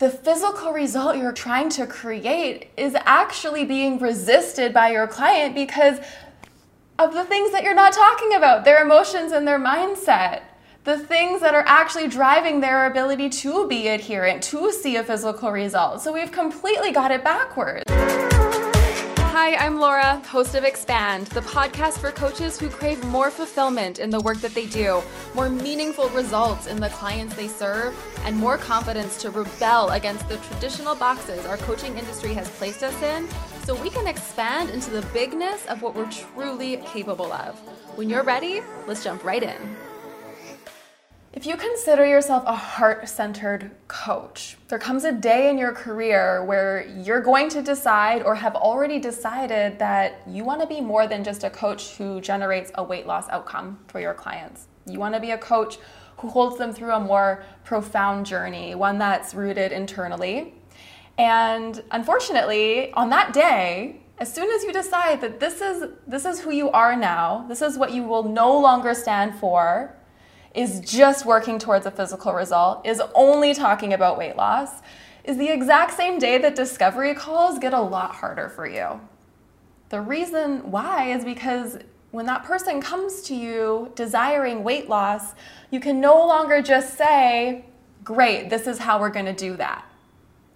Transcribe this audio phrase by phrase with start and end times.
[0.00, 5.98] the physical result you're trying to create is actually being resisted by your client because
[6.98, 10.42] of the things that you're not talking about their emotions and their mindset
[10.84, 15.52] the things that are actually driving their ability to be adherent, to see a physical
[15.52, 16.00] result.
[16.00, 17.84] So we've completely got it backwards.
[19.42, 24.10] Hi, I'm Laura, host of Expand, the podcast for coaches who crave more fulfillment in
[24.10, 25.02] the work that they do,
[25.34, 30.36] more meaningful results in the clients they serve, and more confidence to rebel against the
[30.36, 33.26] traditional boxes our coaching industry has placed us in
[33.64, 37.58] so we can expand into the bigness of what we're truly capable of.
[37.96, 39.56] When you're ready, let's jump right in.
[41.32, 46.44] If you consider yourself a heart centered coach, there comes a day in your career
[46.44, 51.06] where you're going to decide or have already decided that you want to be more
[51.06, 54.66] than just a coach who generates a weight loss outcome for your clients.
[54.86, 55.78] You want to be a coach
[56.16, 60.54] who holds them through a more profound journey, one that's rooted internally.
[61.16, 66.40] And unfortunately, on that day, as soon as you decide that this is this is
[66.40, 69.94] who you are now, this is what you will no longer stand for,
[70.54, 74.82] is just working towards a physical result, is only talking about weight loss,
[75.24, 79.00] is the exact same day that discovery calls get a lot harder for you.
[79.90, 81.78] The reason why is because
[82.10, 85.34] when that person comes to you desiring weight loss,
[85.70, 87.64] you can no longer just say,
[88.02, 89.84] Great, this is how we're gonna do that.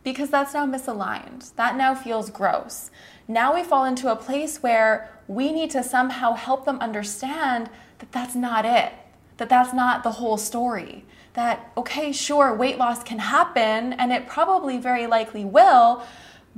[0.03, 1.55] Because that's now misaligned.
[1.57, 2.91] That now feels gross.
[3.29, 8.13] Now we fall into a place where we need to somehow help them understand that
[8.13, 8.93] that's not it
[9.37, 11.05] that that's not the whole story.
[11.35, 16.05] That, okay, sure, weight loss can happen, and it probably very likely will,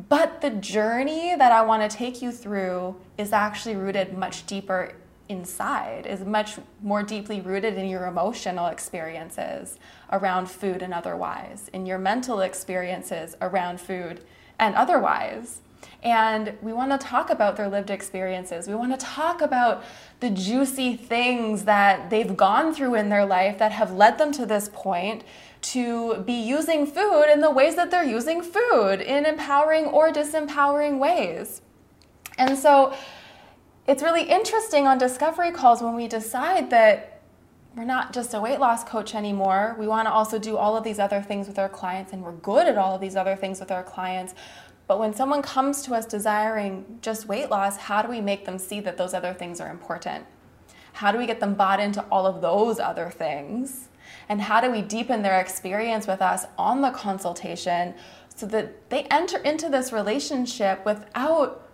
[0.08, 4.92] but the journey that I want to take you through is actually rooted much deeper
[5.28, 9.78] inside, is much more deeply rooted in your emotional experiences
[10.12, 14.22] around food and otherwise, in your mental experiences around food
[14.58, 15.60] and otherwise.
[16.02, 18.68] And we want to talk about their lived experiences.
[18.68, 19.82] We want to talk about
[20.20, 24.46] the juicy things that they've gone through in their life that have led them to
[24.46, 25.24] this point
[25.62, 30.98] to be using food in the ways that they're using food in empowering or disempowering
[30.98, 31.60] ways.
[32.38, 32.94] And so
[33.86, 37.22] it's really interesting on discovery calls when we decide that
[37.76, 39.76] we're not just a weight loss coach anymore.
[39.78, 42.32] We want to also do all of these other things with our clients, and we're
[42.32, 44.34] good at all of these other things with our clients.
[44.86, 48.58] But when someone comes to us desiring just weight loss, how do we make them
[48.58, 50.26] see that those other things are important?
[50.92, 53.88] How do we get them bought into all of those other things?
[54.28, 57.94] And how do we deepen their experience with us on the consultation
[58.34, 61.68] so that they enter into this relationship without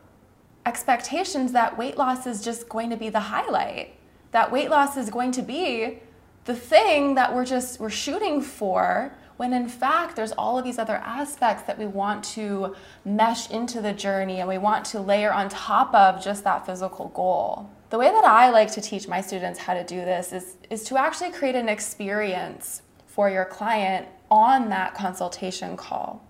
[0.64, 3.94] expectations that weight loss is just going to be the highlight?
[4.30, 5.98] That weight loss is going to be
[6.44, 10.78] the thing that we're just we're shooting for when in fact there's all of these
[10.78, 15.32] other aspects that we want to mesh into the journey and we want to layer
[15.32, 17.68] on top of just that physical goal.
[17.90, 20.84] The way that I like to teach my students how to do this is, is
[20.84, 26.24] to actually create an experience for your client on that consultation call.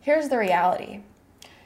[0.00, 1.00] Here's the reality.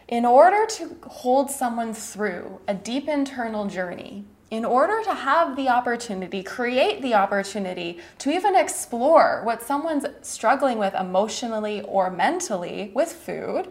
[0.09, 5.68] In order to hold someone through a deep internal journey, in order to have the
[5.68, 13.10] opportunity, create the opportunity to even explore what someone's struggling with emotionally or mentally with
[13.10, 13.70] food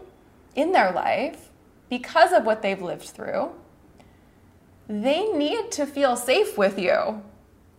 [0.56, 1.50] in their life
[1.90, 3.52] because of what they've lived through,
[4.88, 7.22] they need to feel safe with you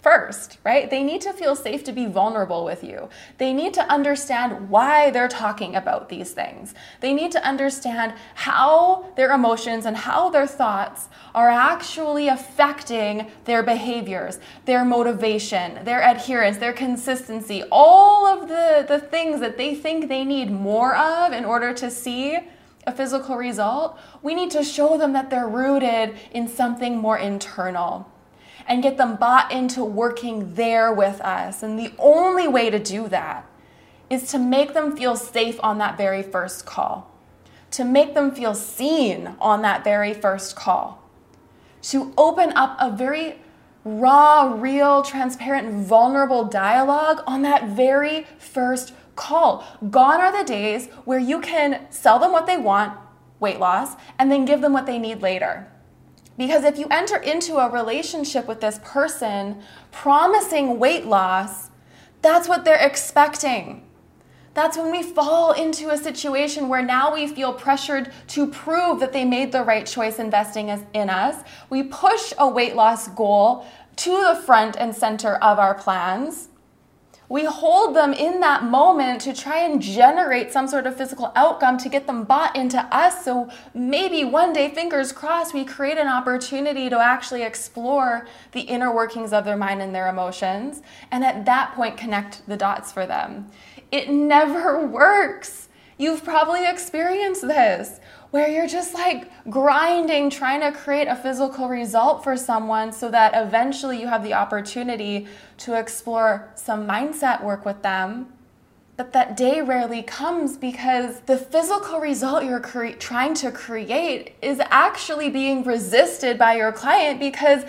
[0.07, 0.89] first, right?
[0.89, 3.09] They need to feel safe to be vulnerable with you.
[3.39, 6.75] They need to understand why they're talking about these things.
[7.01, 13.65] They need to understand how their emotions and how their thoughts are actually affecting their
[13.65, 20.09] behaviors, their motivation, their adherence, their consistency, all of the, the things that they think
[20.09, 22.39] they need more of in order to see
[22.87, 23.99] a physical result.
[24.23, 28.09] We need to show them that they're rooted in something more internal
[28.67, 31.63] and get them bought into working there with us.
[31.63, 33.49] And the only way to do that
[34.11, 37.11] is to make them feel safe on that very first call,
[37.73, 41.03] to make them feel seen on that very first call,
[41.83, 43.37] to open up a very
[43.85, 49.65] raw, real, transparent, vulnerable dialogue on that very first call.
[49.91, 52.99] Gone are the days where you can sell them what they want,
[53.39, 55.71] weight loss, and then give them what they need later.
[56.37, 61.71] Because if you enter into a relationship with this person promising weight loss,
[62.23, 63.83] that's what they're expecting.
[64.53, 69.13] That's when we fall into a situation where now we feel pressured to prove that
[69.13, 71.45] they made the right choice investing in us.
[71.69, 73.67] We push a weight loss goal
[73.97, 76.49] to the front and center of our plans.
[77.29, 81.77] We hold them in that moment to try and generate some sort of physical outcome
[81.79, 83.25] to get them bought into us.
[83.25, 88.95] So maybe one day, fingers crossed, we create an opportunity to actually explore the inner
[88.95, 90.83] workings of their mind and their emotions.
[91.11, 93.51] And at that point, connect the dots for them.
[93.91, 95.69] It never works.
[95.99, 98.01] You've probably experienced this
[98.31, 103.33] where you're just like grinding, trying to create a physical result for someone so that
[103.35, 105.27] eventually you have the opportunity
[105.59, 108.33] to explore some mindset work with them.
[108.97, 114.61] But that day rarely comes because the physical result you're cre- trying to create is
[114.71, 117.65] actually being resisted by your client because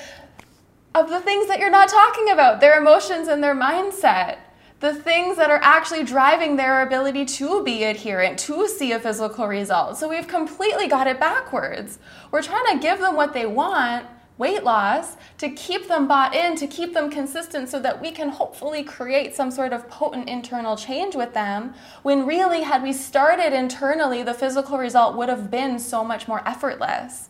[0.96, 4.38] of the things that you're not talking about their emotions and their mindset
[4.80, 9.48] the things that are actually driving their ability to be adherent, to see a physical
[9.48, 9.98] result.
[9.98, 11.98] So we've completely got it backwards.
[12.30, 14.06] We're trying to give them what they want,
[14.38, 18.30] weight loss, to keep them bought in, to keep them consistent so that we can
[18.30, 21.74] hopefully create some sort of potent internal change with them.
[22.04, 26.48] When really, had we started internally, the physical result would have been so much more
[26.48, 27.30] effortless.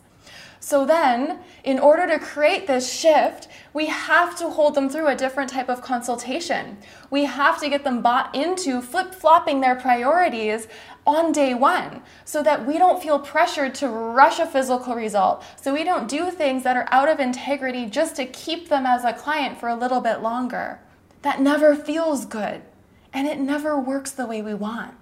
[0.60, 5.14] So then, in order to create this shift, we have to hold them through a
[5.14, 6.78] different type of consultation.
[7.10, 10.66] We have to get them bought into flip flopping their priorities
[11.06, 15.44] on day one so that we don't feel pressured to rush a physical result.
[15.56, 19.04] So we don't do things that are out of integrity just to keep them as
[19.04, 20.80] a client for a little bit longer.
[21.22, 22.62] That never feels good
[23.12, 24.94] and it never works the way we want.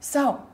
[0.00, 0.46] So,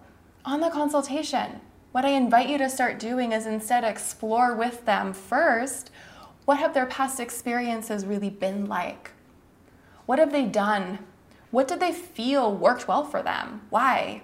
[0.44, 1.60] on the consultation,
[1.92, 5.90] what I invite you to start doing is instead explore with them first
[6.48, 9.10] what have their past experiences really been like?
[10.06, 11.00] What have they done?
[11.50, 13.60] What did they feel worked well for them?
[13.68, 14.22] Why?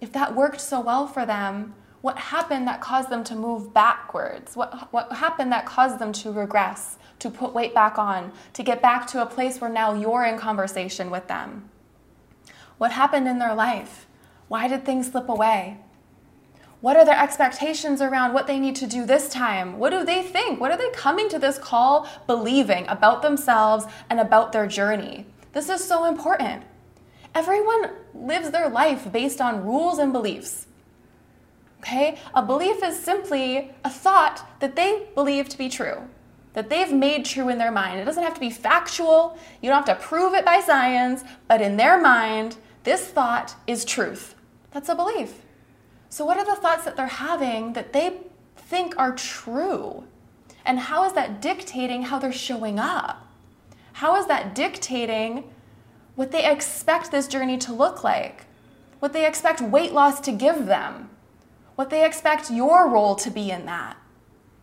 [0.00, 4.56] If that worked so well for them, what happened that caused them to move backwards?
[4.56, 8.82] What, what happened that caused them to regress, to put weight back on, to get
[8.82, 11.70] back to a place where now you're in conversation with them?
[12.78, 14.06] What happened in their life?
[14.48, 15.78] Why did things slip away?
[16.84, 19.78] What are their expectations around what they need to do this time?
[19.78, 20.60] What do they think?
[20.60, 25.24] What are they coming to this call believing about themselves and about their journey?
[25.54, 26.62] This is so important.
[27.34, 30.66] Everyone lives their life based on rules and beliefs.
[31.78, 32.18] Okay?
[32.34, 36.02] A belief is simply a thought that they believe to be true,
[36.52, 37.98] that they've made true in their mind.
[37.98, 41.62] It doesn't have to be factual, you don't have to prove it by science, but
[41.62, 44.34] in their mind, this thought is truth.
[44.70, 45.40] That's a belief.
[46.14, 48.18] So, what are the thoughts that they're having that they
[48.54, 50.04] think are true?
[50.64, 53.26] And how is that dictating how they're showing up?
[53.94, 55.50] How is that dictating
[56.14, 58.46] what they expect this journey to look like?
[59.00, 61.10] What they expect weight loss to give them?
[61.74, 63.96] What they expect your role to be in that?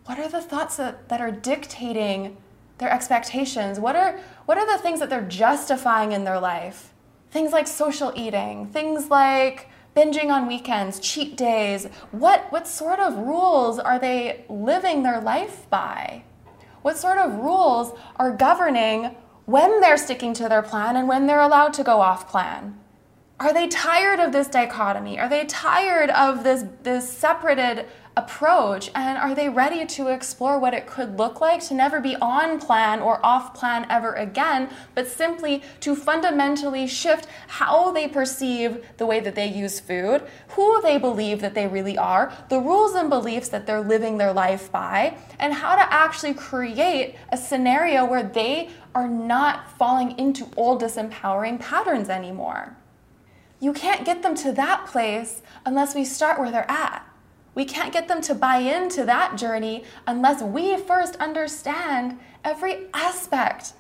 [0.06, 2.38] What are the thoughts that, that are dictating
[2.78, 3.78] their expectations?
[3.78, 6.94] What are, what are the things that they're justifying in their life?
[7.30, 11.86] Things like social eating, things like binging on weekends, cheat days.
[12.12, 16.24] What, what sort of rules are they living their life by?
[16.82, 19.16] What sort of rules are governing
[19.46, 22.80] when they're sticking to their plan and when they're allowed to go off plan?
[23.40, 25.20] Are they tired of this dichotomy?
[25.20, 27.88] Are they tired of this, this separated
[28.24, 28.90] approach?
[28.96, 32.60] And are they ready to explore what it could look like to never be on
[32.60, 39.06] plan or off plan ever again, but simply to fundamentally shift how they perceive the
[39.06, 43.10] way that they use food, who they believe that they really are, the rules and
[43.10, 48.24] beliefs that they're living their life by, and how to actually create a scenario where
[48.24, 52.76] they are not falling into old disempowering patterns anymore.
[53.60, 57.08] You can't get them to that place unless we start where they're at.
[57.54, 63.74] We can't get them to buy into that journey unless we first understand every aspect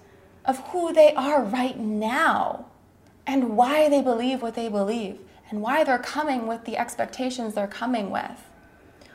[0.45, 2.65] of who they are right now
[3.25, 7.67] and why they believe what they believe and why they're coming with the expectations they're
[7.67, 8.49] coming with.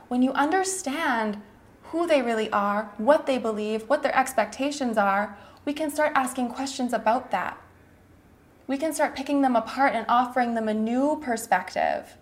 [0.09, 1.43] When you understand
[1.85, 6.49] who they really are, what they believe, what their expectations are, we can start asking
[6.49, 7.59] questions about that.
[8.67, 12.17] We can start picking them apart and offering them a new perspective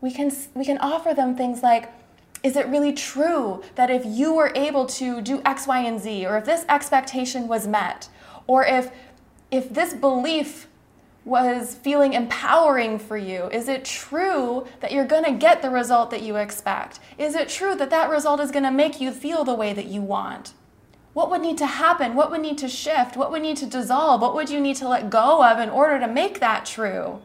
[0.00, 1.92] we can, we can offer them things like,
[2.42, 6.26] is it really true that if you were able to do X, Y, and Z,
[6.26, 8.08] or if this expectation was met,
[8.46, 8.90] or if,
[9.50, 10.68] if this belief
[11.24, 13.48] was feeling empowering for you?
[13.52, 17.00] Is it true that you're going to get the result that you expect?
[17.18, 19.86] Is it true that that result is going to make you feel the way that
[19.86, 20.54] you want?
[21.12, 22.14] What would need to happen?
[22.14, 23.16] What would need to shift?
[23.16, 24.22] What would need to dissolve?
[24.22, 27.20] What would you need to let go of in order to make that true?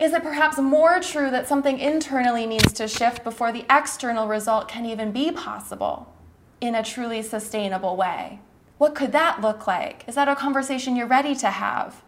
[0.00, 4.66] Is it perhaps more true that something internally needs to shift before the external result
[4.66, 6.10] can even be possible
[6.58, 8.40] in a truly sustainable way?
[8.78, 10.04] What could that look like?
[10.08, 12.02] Is that a conversation you're ready to have?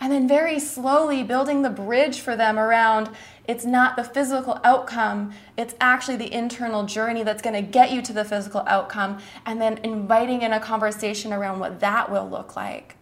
[0.00, 3.10] And then very slowly building the bridge for them around
[3.46, 8.00] it's not the physical outcome, it's actually the internal journey that's going to get you
[8.00, 9.18] to the physical outcome.
[9.44, 12.96] And then inviting in a conversation around what that will look like,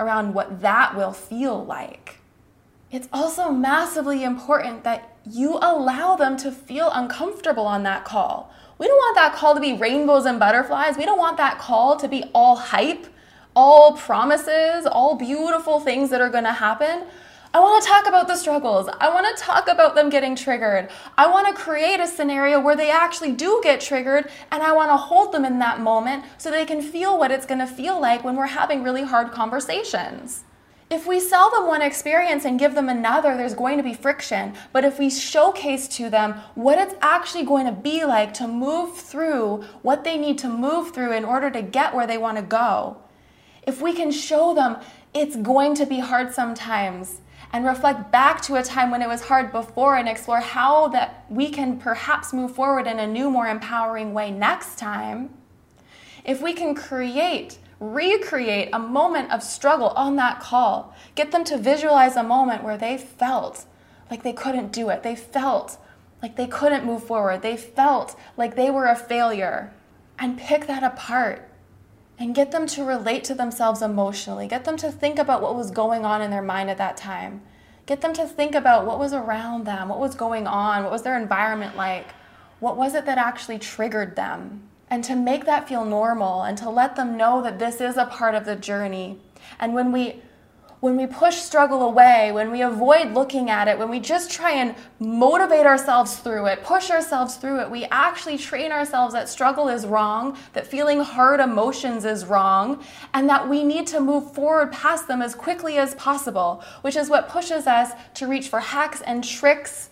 [0.00, 2.21] around what that will feel like.
[2.92, 8.52] It's also massively important that you allow them to feel uncomfortable on that call.
[8.76, 10.98] We don't want that call to be rainbows and butterflies.
[10.98, 13.06] We don't want that call to be all hype,
[13.56, 17.04] all promises, all beautiful things that are going to happen.
[17.54, 18.90] I want to talk about the struggles.
[19.00, 20.90] I want to talk about them getting triggered.
[21.16, 24.90] I want to create a scenario where they actually do get triggered and I want
[24.90, 27.98] to hold them in that moment so they can feel what it's going to feel
[27.98, 30.44] like when we're having really hard conversations.
[30.92, 34.52] If we sell them one experience and give them another, there's going to be friction.
[34.74, 38.98] But if we showcase to them what it's actually going to be like to move
[38.98, 42.42] through what they need to move through in order to get where they want to
[42.42, 42.98] go,
[43.62, 44.76] if we can show them
[45.14, 47.22] it's going to be hard sometimes
[47.54, 51.24] and reflect back to a time when it was hard before and explore how that
[51.30, 55.30] we can perhaps move forward in a new more empowering way next time
[56.22, 60.94] if we can create recreate a moment of struggle on that call.
[61.14, 63.66] Get them to visualize a moment where they felt
[64.10, 65.02] like they couldn't do it.
[65.02, 65.78] They felt
[66.22, 67.42] like they couldn't move forward.
[67.42, 69.72] They felt like they were a failure.
[70.18, 71.48] And pick that apart
[72.18, 74.46] and get them to relate to themselves emotionally.
[74.46, 77.42] Get them to think about what was going on in their mind at that time.
[77.86, 81.02] Get them to think about what was around them, what was going on, what was
[81.02, 82.12] their environment like,
[82.60, 86.68] what was it that actually triggered them and to make that feel normal and to
[86.68, 89.18] let them know that this is a part of the journey.
[89.58, 90.20] And when we
[90.80, 94.50] when we push struggle away, when we avoid looking at it, when we just try
[94.50, 99.68] and motivate ourselves through it, push ourselves through it, we actually train ourselves that struggle
[99.68, 102.82] is wrong, that feeling hard emotions is wrong,
[103.14, 107.08] and that we need to move forward past them as quickly as possible, which is
[107.08, 109.88] what pushes us to reach for hacks and tricks.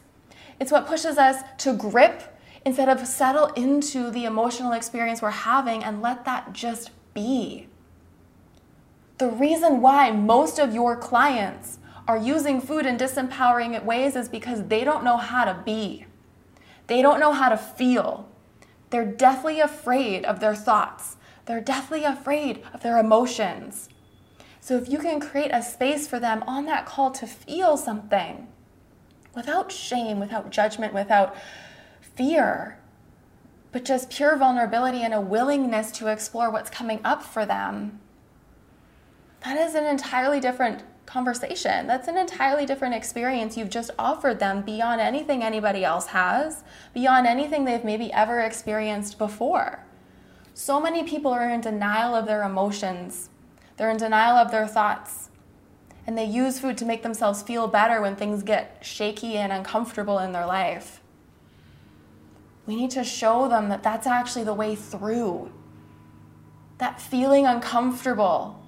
[0.59, 2.25] It's what pushes us to grip
[2.65, 7.67] instead of settle into the emotional experience we're having and let that just be.
[9.19, 14.67] The reason why most of your clients are using food in disempowering ways is because
[14.67, 16.07] they don't know how to be.
[16.87, 18.29] They don't know how to feel.
[18.91, 21.17] They're deathly afraid of their thoughts.
[21.47, 23.89] They're deathly afraid of their emotions.
[24.61, 28.49] So, if you can create a space for them on that call to feel something
[29.35, 31.35] without shame, without judgment, without
[32.15, 32.79] fear,
[33.73, 38.01] but just pure vulnerability and a willingness to explore what's coming up for them,
[39.45, 41.87] that is an entirely different conversation.
[41.87, 46.63] That's an entirely different experience you've just offered them beyond anything anybody else has,
[46.95, 49.85] beyond anything they've maybe ever experienced before.
[50.55, 53.31] So many people are in denial of their emotions,
[53.77, 55.31] they're in denial of their thoughts.
[56.07, 60.19] And they use food to make themselves feel better when things get shaky and uncomfortable
[60.19, 61.00] in their life.
[62.67, 65.51] We need to show them that that's actually the way through.
[66.79, 68.61] That feeling uncomfortable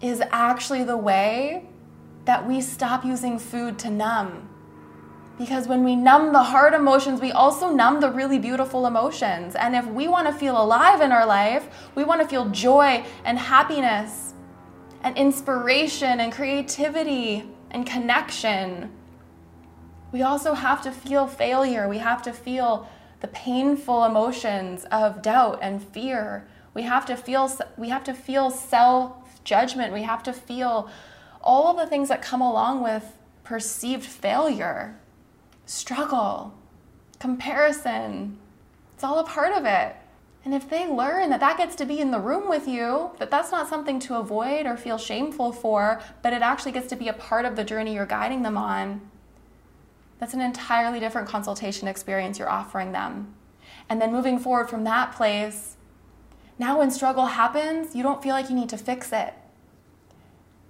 [0.00, 1.66] is actually the way
[2.24, 4.48] that we stop using food to numb.
[5.38, 9.54] Because when we numb the hard emotions, we also numb the really beautiful emotions.
[9.54, 13.04] And if we want to feel alive in our life, we want to feel joy
[13.24, 14.34] and happiness
[15.02, 18.90] and inspiration and creativity and connection.
[20.10, 21.88] We also have to feel failure.
[21.88, 22.88] We have to feel
[23.20, 26.46] the painful emotions of doubt and fear.
[26.74, 29.92] We have to feel we have to feel self-judgment.
[29.92, 30.88] We have to feel
[31.42, 34.98] all of the things that come along with perceived failure,
[35.66, 36.54] struggle,
[37.18, 38.38] comparison.
[38.94, 39.96] It's all a part of it.
[40.44, 43.30] And if they learn that that gets to be in the room with you, that
[43.30, 47.08] that's not something to avoid or feel shameful for, but it actually gets to be
[47.08, 49.10] a part of the journey you're guiding them on,
[50.18, 53.34] that's an entirely different consultation experience you're offering them.
[53.88, 55.76] And then moving forward from that place,
[56.58, 59.34] now when struggle happens, you don't feel like you need to fix it.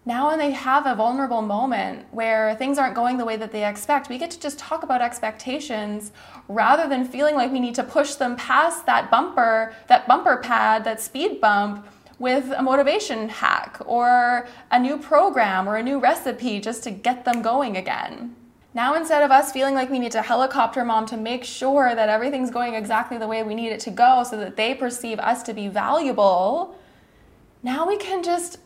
[0.08, 3.66] Now, when they have a vulnerable moment where things aren't going the way that they
[3.66, 6.12] expect, we get to just talk about expectations
[6.48, 10.82] rather than feeling like we need to push them past that bumper, that bumper pad,
[10.84, 11.86] that speed bump
[12.18, 17.26] with a motivation hack or a new program or a new recipe just to get
[17.26, 18.34] them going again.
[18.78, 22.08] Now, instead of us feeling like we need to helicopter mom to make sure that
[22.08, 25.42] everything's going exactly the way we need it to go so that they perceive us
[25.42, 26.78] to be valuable,
[27.64, 28.60] now we can just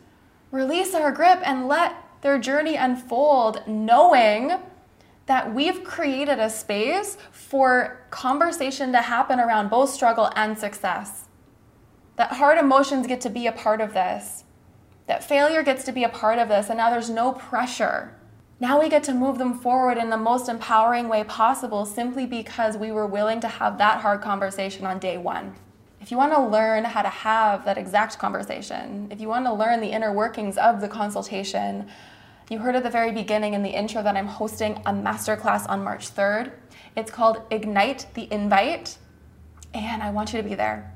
[0.51, 4.53] release our grip and let their journey unfold, knowing
[5.25, 11.25] that we've created a space for conversation to happen around both struggle and success.
[12.17, 14.45] that hard emotions get to be a part of this,
[15.07, 18.15] that failure gets to be a part of this, and now there's no pressure.
[18.63, 22.77] Now we get to move them forward in the most empowering way possible simply because
[22.77, 25.57] we were willing to have that hard conversation on day one.
[26.01, 29.53] If you want to learn how to have that exact conversation, if you want to
[29.53, 31.89] learn the inner workings of the consultation,
[32.51, 35.83] you heard at the very beginning in the intro that I'm hosting a masterclass on
[35.83, 36.53] March 3rd.
[36.95, 38.97] It's called Ignite the Invite,
[39.75, 40.95] and I want you to be there.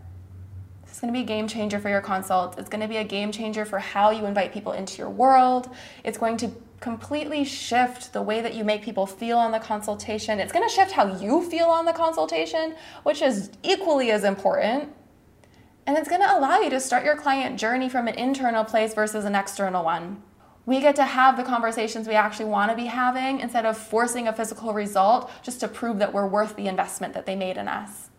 [0.85, 2.61] It's going to be a game changer for your consult.
[2.61, 5.69] It's going to be a game changer for how you invite people into your world.
[6.05, 6.53] It's going to
[6.87, 10.39] completely shift the way that you make people feel on the consultation.
[10.39, 14.93] It's going to shift how you feel on the consultation, which is equally as important.
[15.85, 18.95] And it's going to allow you to start your client journey from an internal place
[18.95, 20.23] versus an external one.
[20.65, 24.29] We get to have the conversations we actually want to be having instead of forcing
[24.29, 27.67] a physical result just to prove that we're worth the investment that they made in
[27.67, 28.11] us.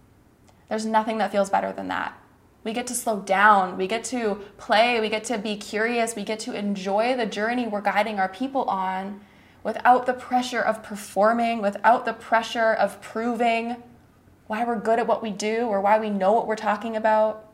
[0.67, 2.21] There's nothing that feels better than that.
[2.67, 6.25] We get to slow down, we get to play, we get to be curious, we
[6.25, 9.21] get to enjoy the journey we're guiding our people on
[9.63, 13.77] without the pressure of performing, without the pressure of proving
[14.47, 17.49] why we're good at what we do or why we know what we're talking about.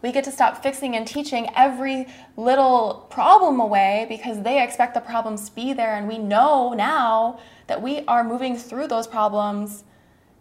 [0.00, 2.06] We get to stop fixing and teaching every
[2.36, 5.96] little problem away because they expect the problems to be there.
[5.96, 9.82] And we know now that we are moving through those problems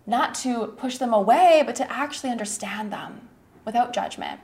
[0.06, 3.30] not to push them away, but to actually understand them
[3.66, 4.40] without judgment.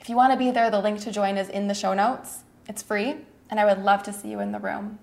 [0.00, 2.44] If you want to be there, the link to join is in the show notes.
[2.68, 3.16] It's free,
[3.50, 4.98] and I would love to see you in the room.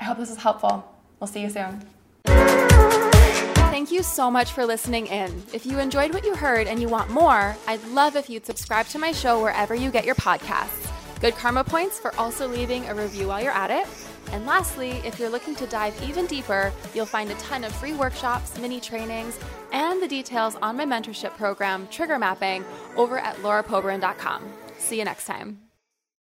[0.00, 0.90] I hope this is helpful.
[1.20, 1.84] We'll see you soon.
[2.24, 5.42] Thank you so much for listening in.
[5.52, 8.86] If you enjoyed what you heard and you want more, I'd love if you'd subscribe
[8.88, 10.90] to my show wherever you get your podcasts.
[11.20, 13.86] Good karma points for also leaving a review while you're at it.
[14.34, 17.92] And lastly, if you're looking to dive even deeper, you'll find a ton of free
[17.92, 19.38] workshops, mini trainings,
[19.72, 22.64] and the details on my mentorship program, Trigger Mapping,
[22.96, 24.42] over at laurapobrin.com.
[24.76, 25.60] See you next time.